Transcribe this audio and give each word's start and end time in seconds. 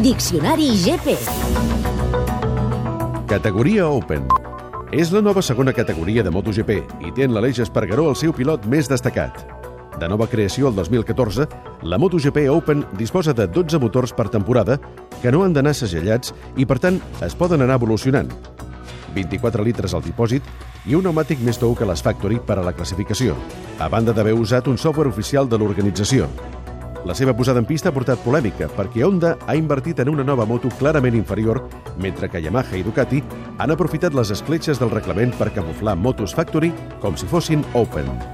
Diccionari 0.00 0.70
GP. 0.80 1.18
Categoria 3.28 3.90
Open. 3.92 4.24
És 4.90 5.10
la 5.12 5.20
nova 5.20 5.42
segona 5.44 5.74
categoria 5.76 6.22
de 6.24 6.30
MotoGP 6.32 6.70
i 7.04 7.12
té 7.12 7.26
en 7.26 7.34
l'Aleix 7.36 7.60
Espargaró 7.60 8.06
el 8.08 8.16
seu 8.16 8.32
pilot 8.32 8.64
més 8.72 8.88
destacat. 8.88 9.42
De 10.00 10.08
nova 10.08 10.30
creació 10.32 10.70
el 10.70 10.78
2014, 10.80 11.44
la 11.84 11.98
MotoGP 12.00 12.48
Open 12.54 12.86
disposa 12.96 13.34
de 13.36 13.44
12 13.46 13.82
motors 13.84 14.16
per 14.16 14.30
temporada 14.32 14.78
que 15.20 15.30
no 15.30 15.44
han 15.44 15.52
d'anar 15.52 15.74
segellats 15.76 16.32
i, 16.56 16.64
per 16.64 16.78
tant, 16.80 16.96
es 17.20 17.36
poden 17.36 17.60
anar 17.60 17.76
evolucionant. 17.76 18.32
24 19.12 19.60
litres 19.60 19.92
al 19.92 20.06
dipòsit 20.06 20.48
i 20.88 20.96
un 20.96 21.04
pneumàtic 21.04 21.44
més 21.44 21.60
tou 21.60 21.76
que 21.76 21.84
les 21.84 22.00
Factory 22.00 22.40
per 22.40 22.56
a 22.56 22.64
la 22.64 22.72
classificació, 22.72 23.36
a 23.76 23.92
banda 23.92 24.16
d'haver 24.16 24.32
usat 24.40 24.72
un 24.72 24.80
software 24.80 25.12
oficial 25.12 25.52
de 25.52 25.60
l'organització. 25.60 26.32
La 27.04 27.16
seva 27.18 27.34
posada 27.34 27.58
en 27.58 27.66
pista 27.66 27.90
ha 27.90 27.94
portat 27.94 28.20
polèmica 28.22 28.68
perquè 28.76 29.02
Honda 29.02 29.32
ha 29.46 29.56
invertit 29.58 29.98
en 30.04 30.12
una 30.12 30.22
nova 30.22 30.46
moto 30.46 30.70
clarament 30.78 31.16
inferior, 31.18 31.64
mentre 31.98 32.30
que 32.30 32.42
Yamaha 32.44 32.78
i 32.78 32.84
Ducati 32.86 33.22
han 33.58 33.74
aprofitat 33.74 34.14
les 34.14 34.30
escletxes 34.30 34.78
del 34.78 34.94
reglament 34.94 35.34
per 35.38 35.50
camuflar 35.56 35.96
motos 35.98 36.36
Factory 36.38 36.70
com 37.02 37.18
si 37.18 37.26
fossin 37.26 37.66
Open. 37.74 38.31